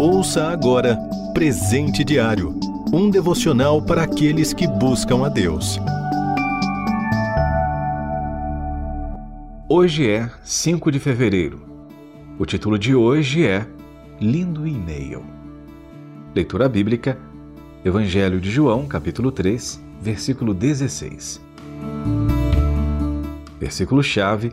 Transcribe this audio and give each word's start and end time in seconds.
Ouça 0.00 0.48
agora 0.48 0.96
Presente 1.34 2.04
Diário 2.04 2.56
um 2.92 3.10
devocional 3.10 3.82
para 3.82 4.04
aqueles 4.04 4.52
que 4.52 4.66
buscam 4.66 5.26
a 5.26 5.28
Deus. 5.28 5.80
Hoje 9.68 10.08
é 10.08 10.30
5 10.44 10.92
de 10.92 11.00
fevereiro. 11.00 11.60
O 12.38 12.46
título 12.46 12.78
de 12.78 12.94
hoje 12.94 13.44
é 13.44 13.66
Lindo 14.20 14.68
e-mail. 14.68 15.24
Leitura 16.32 16.68
bíblica, 16.68 17.18
Evangelho 17.84 18.40
de 18.40 18.52
João, 18.52 18.86
capítulo 18.86 19.32
3, 19.32 19.82
versículo 20.00 20.54
16. 20.54 21.42
Versículo-chave, 23.58 24.52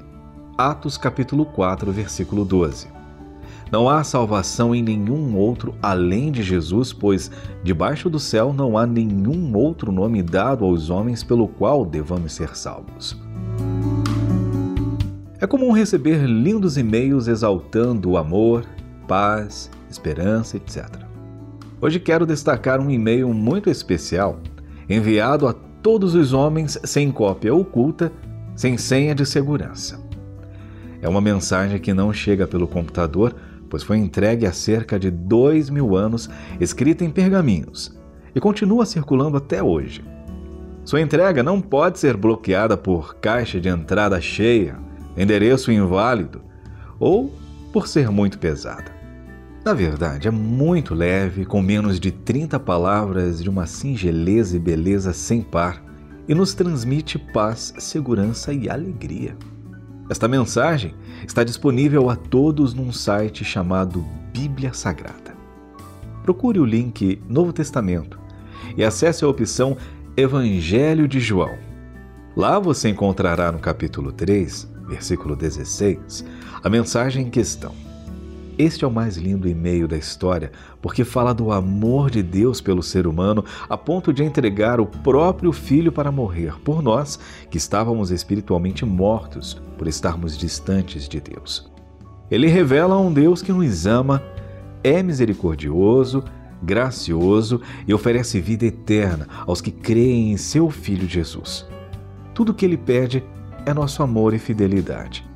Atos, 0.57 0.97
capítulo 0.97 1.45
4, 1.45 1.91
versículo 1.91 2.43
12. 2.43 2.94
Não 3.75 3.89
há 3.89 4.05
salvação 4.05 4.73
em 4.73 4.81
nenhum 4.81 5.35
outro 5.35 5.75
além 5.81 6.31
de 6.31 6.41
Jesus, 6.41 6.93
pois 6.93 7.29
debaixo 7.61 8.09
do 8.09 8.17
céu 8.17 8.53
não 8.53 8.77
há 8.77 8.87
nenhum 8.87 9.53
outro 9.53 9.91
nome 9.91 10.23
dado 10.23 10.63
aos 10.63 10.89
homens 10.89 11.25
pelo 11.25 11.45
qual 11.45 11.85
devamos 11.85 12.31
ser 12.31 12.55
salvos. 12.55 13.21
É 15.41 15.45
comum 15.45 15.73
receber 15.73 16.25
lindos 16.25 16.77
e-mails 16.77 17.27
exaltando 17.27 18.11
o 18.11 18.17
amor, 18.17 18.63
paz, 19.09 19.69
esperança, 19.89 20.55
etc. 20.55 20.87
Hoje 21.81 21.99
quero 21.99 22.25
destacar 22.25 22.79
um 22.79 22.89
e-mail 22.89 23.33
muito 23.33 23.69
especial, 23.69 24.39
enviado 24.89 25.49
a 25.49 25.53
todos 25.53 26.15
os 26.15 26.31
homens 26.31 26.79
sem 26.85 27.11
cópia 27.11 27.53
oculta, 27.53 28.09
sem 28.55 28.77
senha 28.77 29.13
de 29.13 29.25
segurança. 29.25 29.99
É 31.01 31.09
uma 31.09 31.19
mensagem 31.19 31.77
que 31.77 31.93
não 31.93 32.13
chega 32.13 32.47
pelo 32.47 32.69
computador, 32.69 33.35
pois 33.69 33.83
foi 33.83 33.97
entregue 33.97 34.45
há 34.45 34.51
cerca 34.51 34.99
de 34.99 35.09
dois 35.09 35.69
mil 35.69 35.95
anos, 35.95 36.29
escrita 36.59 37.03
em 37.03 37.09
pergaminhos, 37.09 37.97
e 38.33 38.39
continua 38.39 38.85
circulando 38.85 39.37
até 39.37 39.61
hoje. 39.61 40.03
Sua 40.83 41.01
entrega 41.01 41.41
não 41.41 41.59
pode 41.59 41.99
ser 41.99 42.15
bloqueada 42.15 42.77
por 42.77 43.15
caixa 43.15 43.59
de 43.59 43.69
entrada 43.69 44.21
cheia, 44.21 44.77
endereço 45.17 45.71
inválido 45.71 46.41
ou 46.99 47.33
por 47.73 47.87
ser 47.87 48.09
muito 48.11 48.37
pesada. 48.37 48.93
Na 49.65 49.73
verdade, 49.73 50.27
é 50.27 50.31
muito 50.31 50.93
leve, 50.93 51.43
com 51.43 51.59
menos 51.59 51.99
de 51.99 52.11
30 52.11 52.59
palavras 52.59 53.41
de 53.41 53.49
uma 53.49 53.65
singeleza 53.65 54.55
e 54.55 54.59
beleza 54.59 55.11
sem 55.11 55.41
par, 55.41 55.83
e 56.27 56.35
nos 56.35 56.53
transmite 56.53 57.17
paz, 57.17 57.73
segurança 57.79 58.53
e 58.53 58.69
alegria. 58.69 59.35
Esta 60.07 60.27
mensagem 60.27 60.93
está 61.27 61.43
disponível 61.43 62.09
a 62.11 62.15
todos 62.15 62.75
num 62.75 62.91
site 62.91 63.43
chamado 63.43 64.05
Bíblia 64.31 64.71
Sagrada. 64.71 65.35
Procure 66.21 66.59
o 66.59 66.65
link 66.65 67.21
Novo 67.27 67.51
Testamento 67.51 68.19
e 68.77 68.83
acesse 68.83 69.25
a 69.25 69.27
opção 69.27 69.75
Evangelho 70.15 71.07
de 71.07 71.19
João. 71.19 71.57
Lá 72.35 72.59
você 72.59 72.89
encontrará 72.89 73.51
no 73.51 73.59
capítulo 73.59 74.11
3, 74.11 74.69
versículo 74.87 75.35
16, 75.35 76.23
a 76.63 76.69
mensagem 76.69 77.25
em 77.25 77.29
questão. 77.29 77.84
Este 78.57 78.85
é 78.85 78.87
o 78.87 78.91
mais 78.91 79.17
lindo 79.17 79.49
e-mail 79.49 79.85
da 79.85 79.97
história, 79.97 80.49
porque 80.81 81.03
fala 81.03 81.33
do 81.33 81.51
amor 81.51 82.09
de 82.09 82.23
Deus 82.23 82.61
pelo 82.61 82.81
ser 82.81 83.05
humano 83.05 83.43
a 83.67 83.77
ponto 83.77 84.13
de 84.13 84.23
entregar 84.23 84.79
o 84.79 84.85
próprio 84.85 85.51
Filho 85.51 85.91
para 85.91 86.11
morrer 86.11 86.57
por 86.63 86.81
nós, 86.81 87.19
que 87.49 87.57
estávamos 87.57 88.11
espiritualmente 88.11 88.85
mortos 88.85 89.61
por 89.77 89.87
estarmos 89.87 90.37
distantes 90.37 91.09
de 91.09 91.19
Deus. 91.19 91.69
Ele 92.31 92.47
revela 92.47 92.97
um 92.97 93.11
Deus 93.11 93.41
que 93.41 93.51
nos 93.51 93.85
ama, 93.85 94.23
é 94.81 95.03
misericordioso, 95.03 96.23
gracioso 96.63 97.59
e 97.85 97.93
oferece 97.93 98.39
vida 98.39 98.65
eterna 98.65 99.27
aos 99.45 99.59
que 99.59 99.69
creem 99.69 100.31
em 100.31 100.37
seu 100.37 100.69
Filho 100.69 101.09
Jesus. 101.09 101.67
Tudo 102.33 102.53
o 102.53 102.55
que 102.55 102.63
ele 102.63 102.77
pede 102.77 103.21
é 103.65 103.73
nosso 103.73 104.01
amor 104.01 104.33
e 104.33 104.39
fidelidade. 104.39 105.34